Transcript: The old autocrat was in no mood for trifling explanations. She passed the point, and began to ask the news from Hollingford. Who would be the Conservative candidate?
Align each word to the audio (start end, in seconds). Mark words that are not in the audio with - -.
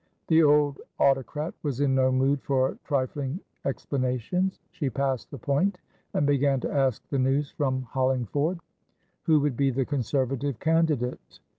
The 0.29 0.41
old 0.41 0.79
autocrat 0.99 1.53
was 1.61 1.79
in 1.79 1.93
no 1.93 2.11
mood 2.11 2.41
for 2.41 2.75
trifling 2.85 3.39
explanations. 3.65 4.59
She 4.71 4.89
passed 4.89 5.29
the 5.29 5.37
point, 5.37 5.77
and 6.15 6.25
began 6.25 6.59
to 6.61 6.73
ask 6.73 7.07
the 7.09 7.19
news 7.19 7.51
from 7.51 7.83
Hollingford. 7.83 8.57
Who 9.25 9.39
would 9.41 9.55
be 9.55 9.69
the 9.69 9.85
Conservative 9.85 10.57
candidate? 10.59 11.39